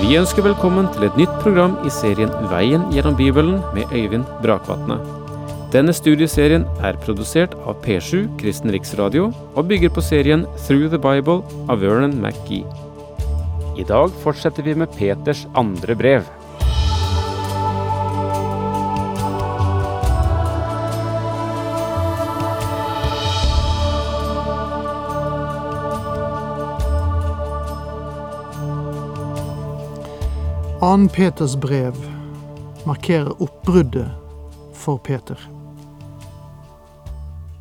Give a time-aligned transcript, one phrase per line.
[0.00, 4.96] Vi ønsker velkommen til et nytt program i serien Veien gjennom Bibelen med Øyvind Brakvatne.
[5.70, 11.40] Denne studieserien er produsert av P7 Kristen Riksradio og bygger på serien Through the Bible
[11.70, 12.66] av Vernon McGee.
[13.78, 16.26] I dag fortsetter vi med Peters andre brev.
[30.84, 31.94] Annen Peters brev
[32.86, 34.10] markerer oppbruddet
[34.74, 35.40] for Peter.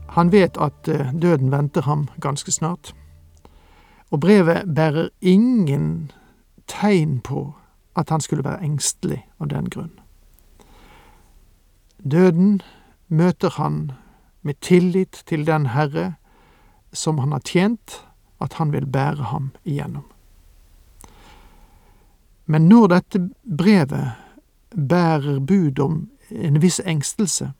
[0.08, 2.92] Han vet at eh, døden venter ham ganske snart,
[4.12, 6.12] og brevet bærer ingen
[6.68, 7.54] tegn på
[7.96, 9.96] at han skulle være engstelig av den grunn.
[12.04, 12.60] Døden
[13.08, 13.92] møter han
[14.42, 16.16] med tillit til den Herre
[16.92, 18.04] som han har tjent,
[18.44, 20.10] at han vil bære ham igjennom.
[22.46, 24.12] Men når dette brevet
[24.76, 27.52] bærer bud om en viss engstelse,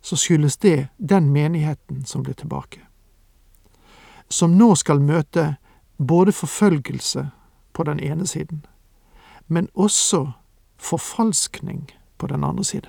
[0.00, 2.80] så skyldes det den menigheten som blir tilbake.
[4.28, 5.56] Som nå skal møte
[5.98, 7.30] både forfølgelse
[7.72, 8.66] på den ene siden,
[9.48, 10.32] men også
[10.76, 12.88] forfalskning på den andre side.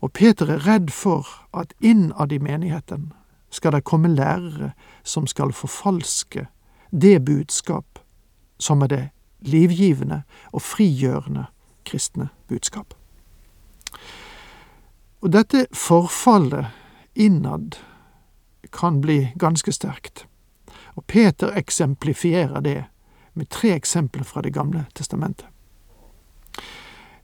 [0.00, 3.12] Og Peter er redd for at innad i menigheten
[3.50, 4.72] skal det komme lærere
[5.02, 6.46] som skal forfalske
[6.92, 7.98] det budskap
[8.58, 9.13] som er det
[9.44, 11.46] livgivende og frigjørende
[11.84, 12.94] kristne budskap.
[15.20, 16.66] Og dette forfallet
[17.14, 17.78] innad
[18.72, 20.26] kan bli ganske sterkt,
[20.94, 22.84] og Peter eksemplifierer det
[23.34, 25.46] med tre eksempler fra Det gamle testamentet.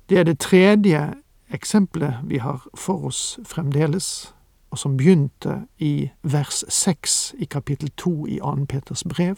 [0.09, 1.15] Det er det tredje
[1.51, 4.35] eksempelet vi har for oss fremdeles,
[4.71, 8.65] og som begynte i vers seks i kapittel to i 2.
[8.69, 9.37] Peters brev.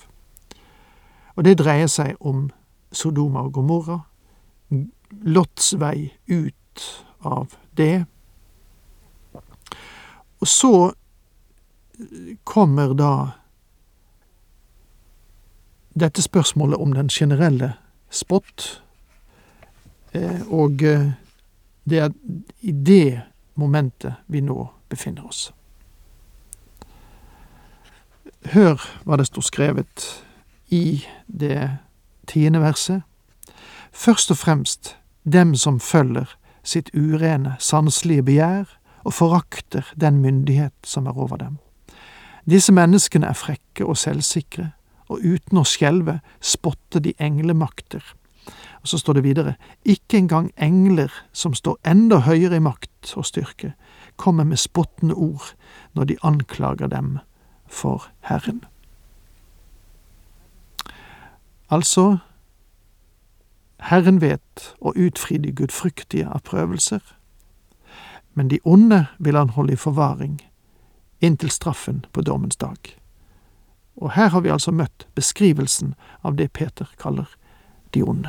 [1.36, 2.50] Og det dreier seg om
[2.92, 4.00] Sodoma og Gomorra,
[5.22, 6.84] Lots vei ut
[7.20, 8.04] av det.
[10.40, 10.92] Og så
[12.44, 13.12] kommer da
[15.92, 17.74] dette spørsmålet om den generelle
[18.10, 18.82] spott,
[20.12, 21.12] eh, og eh,
[21.84, 22.10] det er
[22.60, 23.20] i det
[23.54, 25.50] momentet vi nå befinner oss.
[28.56, 30.06] Hør hva det står skrevet
[30.72, 31.58] i det
[32.26, 33.02] tiende verset.
[33.92, 41.06] Først og fremst dem som følger sitt urene, sanselige begjær og forakter den myndighet som
[41.06, 41.58] er over dem.
[42.50, 44.72] Disse menneskene er frekke og selvsikre,
[45.08, 48.02] og uten å skjelve spotter de englemakter.
[48.82, 49.54] Og så står det videre,
[49.84, 53.74] ikke engang engler som står enda høyere i makt og styrke,
[54.16, 55.52] kommer med spottende ord
[55.94, 57.18] når de anklager dem
[57.66, 58.64] for Herren.
[61.72, 62.18] Altså,
[63.80, 67.00] Herren vet å utfri de gudfryktige av prøvelser,
[68.34, 70.36] men de onde vil han holde i forvaring
[71.22, 72.76] inntil straffen på dommens dag.
[73.96, 77.28] Og her har vi altså møtt beskrivelsen av det Peter kaller
[77.94, 78.28] de onde.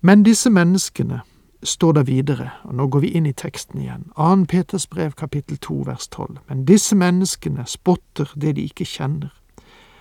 [0.00, 1.20] Men disse menneskene
[1.62, 4.44] står der videre, og nå går vi inn i teksten igjen, 2.
[4.48, 9.32] Peters brev kapittel 2 vers 12, men disse menneskene spotter det de ikke kjenner,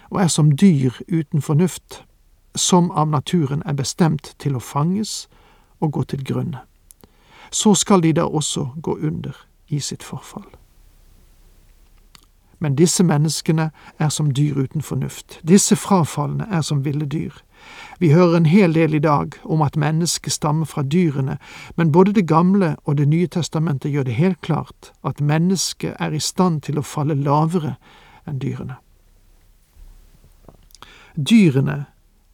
[0.10, 2.04] og er som dyr uten fornuft,
[2.56, 5.28] som av naturen er bestemt til å fanges
[5.80, 6.64] og gå til grunne.
[7.52, 9.36] Så skal de da også gå under
[9.68, 10.48] i sitt forfall.
[12.60, 13.70] Men disse menneskene
[14.00, 15.40] er som dyr uten fornuft.
[15.48, 17.32] Disse frafalne er som ville dyr.
[18.00, 21.38] Vi hører en hel del i dag om at mennesket stammer fra dyrene,
[21.76, 26.12] men både Det gamle og Det nye testamentet gjør det helt klart at mennesket er
[26.12, 27.76] i stand til å falle lavere
[28.28, 28.76] enn dyrene.
[31.18, 31.86] Dyrene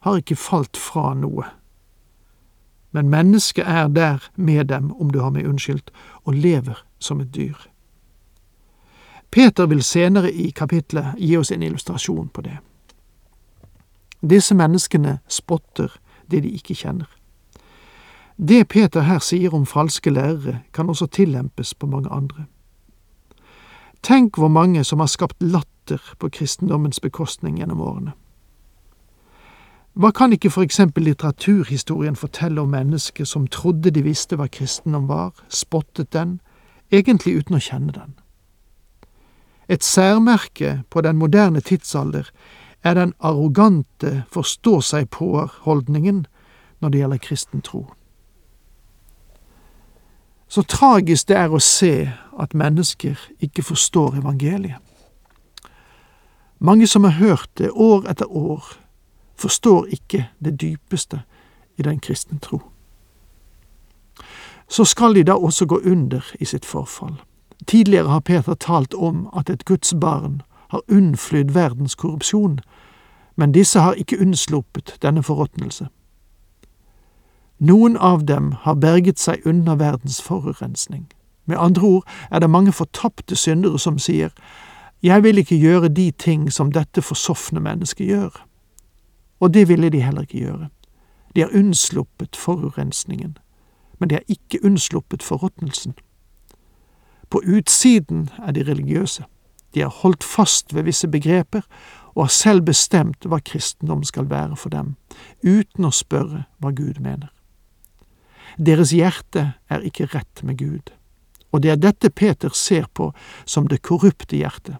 [0.04, 1.46] har ikke falt fra noe,
[2.94, 5.90] men mennesket er der med dem, om du har meg unnskyldt,
[6.22, 7.56] og lever som et dyr.
[9.34, 12.58] Peter vil senere i kapitlet gi oss en illustrasjon på det.
[14.22, 15.96] Disse menneskene spotter
[16.30, 17.08] det de ikke kjenner.
[18.36, 22.46] Det Peter her sier om falske lærere, kan også tillempes på mange andre.
[24.02, 28.12] Tenk hvor mange som har skapt latter på kristendommens bekostning gjennom årene.
[29.94, 35.06] Hva kan ikke for eksempel litteraturhistorien fortelle om mennesker som trodde de visste hva kristendom
[35.08, 36.40] var, spottet den,
[36.90, 38.16] egentlig uten å kjenne den?
[39.70, 42.30] Et særmerke på den moderne tidsalder
[42.82, 46.26] er den arrogante forstå-seg-på-holdningen
[46.80, 47.86] når det gjelder kristen tro.
[50.48, 54.82] Så tragisk det er å se at mennesker ikke forstår evangeliet.
[56.58, 58.64] Mange som har hørt det år etter år,
[59.44, 61.22] forstår ikke det dypeste
[61.76, 62.60] i den kristne tro.
[64.68, 67.20] Så skal de da også gå under i sitt forfall.
[67.66, 72.60] Tidligere har Peter talt om at et Guds barn har unnflydd verdens korrupsjon,
[73.36, 75.86] men disse har ikke unnsluppet denne forråtnelse.
[77.58, 81.12] Noen av dem har berget seg unna verdens forurensning.
[81.44, 84.32] Med andre ord er det mange fortapte syndere som sier
[85.02, 88.44] jeg vil ikke gjøre de ting som dette forsofne mennesket gjør.
[89.40, 90.68] Og det ville de heller ikke gjøre.
[91.34, 93.38] De har unnsluppet forurensningen,
[93.98, 95.94] men de har ikke unnsluppet forråtnelsen.
[97.30, 99.24] På utsiden er de religiøse.
[99.74, 101.62] De har holdt fast ved visse begreper
[102.14, 104.94] og har selv bestemt hva kristendom skal være for dem,
[105.42, 107.32] uten å spørre hva Gud mener.
[108.58, 110.92] Deres hjerte er ikke rett med Gud,
[111.50, 113.10] og det er dette Peter ser på
[113.44, 114.78] som det korrupte hjertet,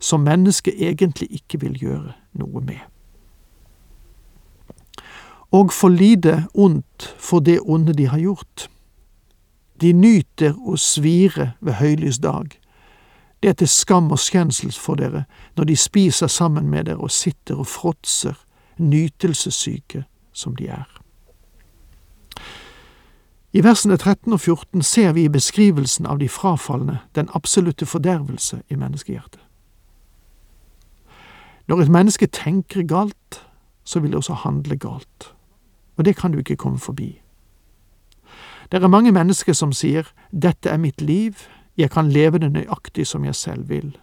[0.00, 2.82] som mennesket egentlig ikke vil gjøre noe med.
[5.54, 8.68] Og for lite ondt for det onde de har gjort.
[9.80, 12.50] De nyter å svire ved høylys dag.
[13.42, 17.12] Det er til skam og skjensel for dere når de spiser sammen med dere og
[17.14, 18.34] sitter og fråtser,
[18.78, 20.88] nytelsessyke som de er.
[23.54, 28.62] I versene 13 og 14 ser vi i beskrivelsen av de frafalne den absolutte fordervelse
[28.68, 29.38] i menneskehjertet.
[31.68, 33.44] Når et menneske tenker galt,
[33.84, 35.33] så vil det også handle galt,
[35.96, 37.20] og det kan du ikke komme forbi.
[38.72, 41.34] Det er mange mennesker som sier dette er mitt liv,
[41.76, 43.96] jeg kan leve det nøyaktig som jeg selv vil.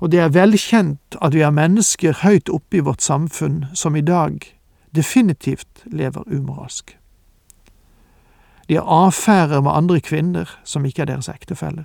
[0.00, 4.00] Og det er velkjent at vi er mennesker høyt oppe i vårt samfunn som i
[4.00, 4.40] dag
[4.96, 6.98] definitivt lever umoralsk.
[8.68, 11.84] De har affærer med andre kvinner som ikke er deres ektefeller.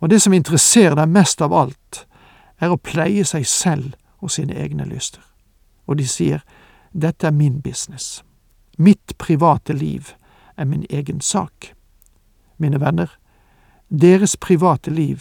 [0.00, 2.06] Og det som interesserer dem mest av alt,
[2.60, 5.22] er å pleie seg selv og sine egne lyster.
[5.86, 6.44] Og de sier
[7.02, 8.24] dette er min business.
[8.78, 10.14] Mitt private liv
[10.56, 11.74] er min egen sak.
[12.58, 13.06] Mine venner,
[14.00, 15.18] deres private liv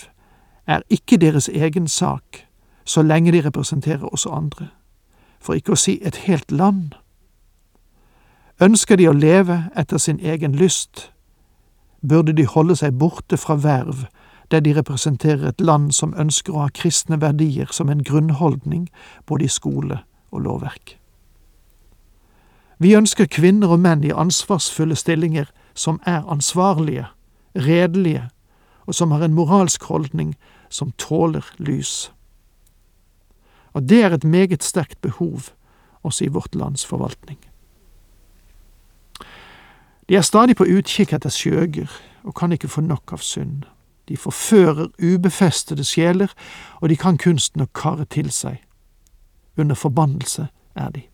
[0.68, 2.48] er ikke deres egen sak
[2.86, 4.68] så lenge de representerer oss andre,
[5.40, 6.94] for ikke å si et helt land.
[8.62, 11.12] Ønsker de å leve etter sin egen lyst,
[12.02, 14.06] burde de holde seg borte fra verv
[14.52, 18.90] der de representerer et land som ønsker å ha kristne verdier som en grunnholdning
[19.26, 20.98] både i skole og lovverk.
[22.84, 27.06] Vi ønsker kvinner og menn i ansvarsfulle stillinger som er ansvarlige,
[27.56, 28.26] redelige,
[28.84, 30.34] og som har en moralsk holdning
[30.70, 32.12] som tåler lys.
[33.72, 35.54] Og det er et meget sterkt behov
[36.04, 37.40] også i vårt lands forvaltning.
[40.10, 41.88] De er stadig på utkikk etter skjøger
[42.24, 43.64] og kan ikke få nok av synd.
[44.12, 46.36] De forfører ubefestede sjeler,
[46.82, 48.60] og de kan kunsten å karre til seg.
[49.56, 51.08] Under forbannelse er de.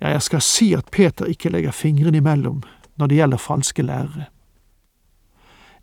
[0.00, 2.62] Ja, jeg skal si at Peter ikke legger fingrene imellom
[2.96, 4.26] når det gjelder falske lærere.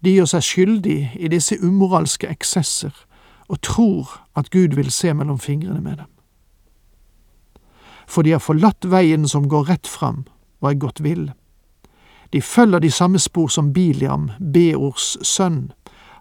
[0.03, 2.93] De gjør seg skyldig i disse umoralske eksesser
[3.47, 6.09] og tror at Gud vil se mellom fingrene med dem.
[8.07, 10.25] For de har forlatt veien som går rett fram
[10.61, 11.31] og er gått vill.
[12.33, 15.71] De følger de samme spor som Biliam, Beors sønn,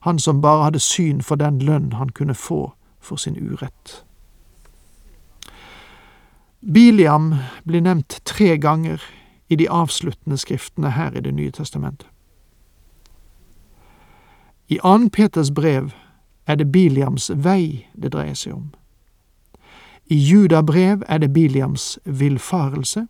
[0.02, 4.04] han som bare hadde syn for den lønn han kunne få for sin urett.
[6.62, 9.02] Biliam blir nevnt tre ganger
[9.48, 12.06] i de avsluttende skriftene her i Det nye testamentet.
[14.68, 15.08] I 2.
[15.12, 15.90] Peters brev
[16.46, 18.70] er det Biliams vei det dreier seg om.
[20.06, 23.06] I Juda brev er det Biliams villfarelse,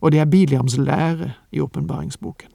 [0.00, 2.50] og det er Biliams lære i åpenbaringsboken.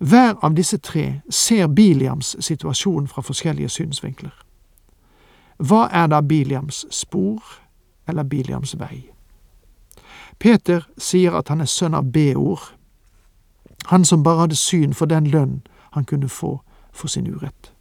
[0.00, 4.36] Hver av disse tre ser Biliams situasjon fra forskjellige synsvinkler.
[5.58, 7.42] Hva er da Biliams spor
[8.10, 9.10] eller Biliams vei?
[10.38, 12.60] Peter sier at han er sønn av Beor,
[13.90, 15.60] han som bare hadde syn for den lønn
[15.92, 16.58] han kunne få
[16.92, 17.72] for sin urett.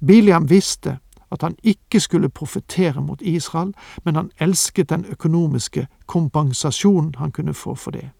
[0.00, 0.98] Biliam visste
[1.30, 7.54] at han ikke skulle profetere mot Israel, men han elsket den økonomiske kompensasjonen han kunne
[7.54, 8.10] få for det.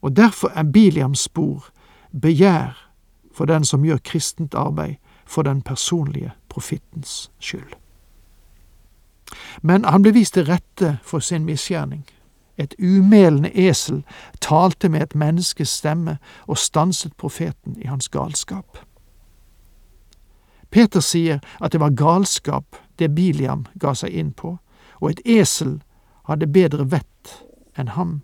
[0.00, 1.66] Og derfor er Biliams spor
[2.20, 2.90] begjær
[3.32, 4.94] for den som gjør kristent arbeid
[5.26, 7.81] for den personlige profittens skyld.
[9.62, 12.06] Men han ble vist til rette for sin misgjerning.
[12.58, 14.04] Et umelende esel
[14.40, 18.78] talte med et menneskes stemme og stanset profeten i hans galskap.
[20.70, 22.64] Peter sier at det var galskap
[22.98, 24.58] det Biliam ga seg inn på,
[25.00, 25.82] og et esel
[26.28, 27.44] hadde bedre vett
[27.76, 28.20] enn ham.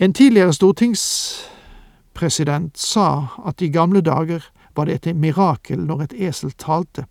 [0.00, 4.44] En tidligere stortingspresident sa at i gamle dager
[4.76, 7.04] var det et mirakel når et esel talte,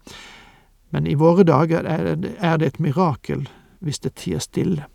[0.89, 3.48] Men i våre dager er det et mirakel
[3.79, 4.86] hvis det tier stille.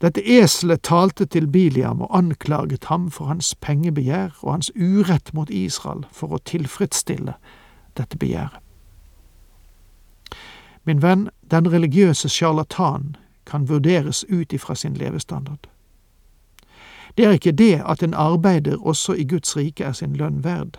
[0.00, 5.50] Dette eselet talte til Biliam og anklaget ham for hans pengebegjær og hans urett mot
[5.50, 7.36] Israel for å tilfredsstille
[7.96, 8.60] dette begjæret.
[10.84, 13.14] Min venn, den religiøse sjarlatan
[13.48, 15.68] kan vurderes ut ifra sin levestandard.
[17.16, 20.76] Det er ikke det at en arbeider også i Guds rike er sin lønn verd,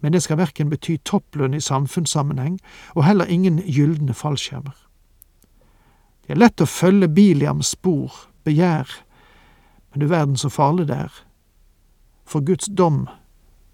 [0.00, 2.58] men det skal verken bety topplønn i samfunnssammenheng
[2.94, 4.76] og heller ingen gylne fallskjermer.
[6.24, 8.12] Det er lett å følge Biliams spor,
[8.44, 8.88] begjær,
[9.92, 11.18] men du verden så farlig det er.
[12.24, 13.04] For Guds dom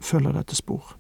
[0.03, 0.97] følger dette spor.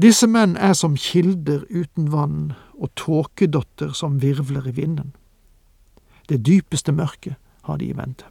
[0.00, 5.14] Disse menn er som kilder uten vann og tåkedotter som virvler i vinden.
[6.28, 8.24] Det dypeste mørket har de i vente.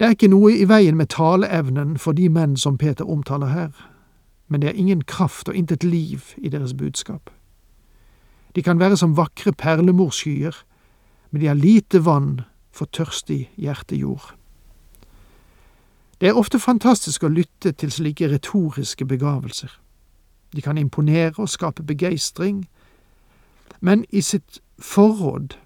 [0.00, 3.74] Det er ikke noe i veien med taleevnen for de menn som Peter omtaler her,
[4.48, 7.28] men det er ingen kraft og intet liv i deres budskap.
[8.56, 10.56] De kan være som vakre perlemorskyer,
[11.30, 12.40] men de har lite vann
[12.72, 14.32] for tørstig hjertejord.
[16.20, 19.80] Det er ofte fantastisk å lytte til slike retoriske begavelser.
[20.56, 22.64] De kan imponere og skape begeistring,
[23.80, 25.60] men i sitt forråd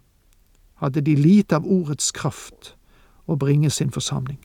[0.82, 2.74] hadde de lite av ordets kraft
[3.26, 4.38] å bringe sin forsamling.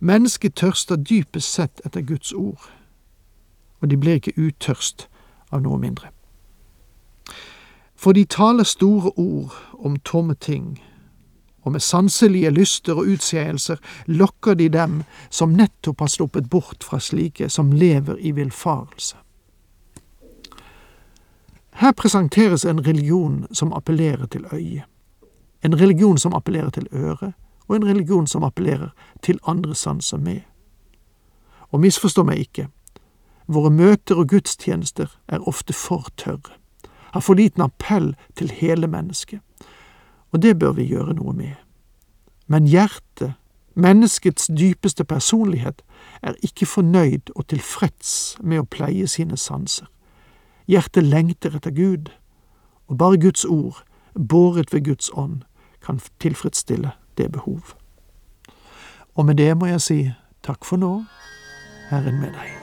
[0.00, 2.70] Mennesket tørster dypest sett etter Guds ord,
[3.80, 5.08] og de blir ikke utørst
[5.52, 6.08] av noe mindre.
[7.96, 10.78] For de taler store ord om tomme ting,
[11.62, 17.00] og med sanselige lyster og utskeielser lokker de dem som nettopp har sluppet bort fra
[17.00, 19.16] slike som lever i villfarelse.
[21.80, 24.84] Her presenteres en religion som appellerer til øyet,
[25.62, 27.32] en religion som appellerer til øret,
[27.68, 28.88] og en religion som appellerer
[29.22, 30.40] til andre sanser med.
[31.70, 32.68] Og misforstå meg ikke,
[33.46, 36.56] våre møter og gudstjenester er ofte for tørre,
[37.12, 39.40] har for liten appell til hele mennesket,
[40.32, 41.54] og det bør vi gjøre noe med.
[42.46, 43.34] Men hjertet,
[43.74, 45.82] menneskets dypeste personlighet,
[46.22, 49.86] er ikke fornøyd og tilfreds med å pleie sine sanser.
[50.66, 52.10] Hjertet lengter etter Gud,
[52.86, 53.82] og bare Guds ord,
[54.14, 55.42] båret ved Guds ånd,
[55.84, 57.74] kan tilfredsstille det behov.
[59.14, 60.00] Og med det må jeg si
[60.46, 61.04] takk for nå,
[61.90, 62.60] Herren med deg.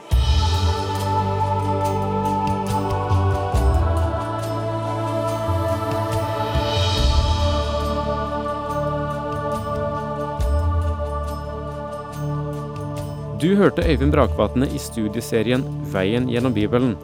[13.38, 16.96] Du hørte Øyvind Brakvatne i studieserien Veien gjennom Bibelen.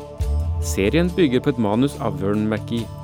[0.67, 3.04] Serien bygger på et manus av Vern McGee.